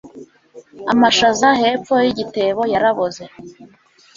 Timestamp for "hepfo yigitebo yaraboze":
1.61-3.23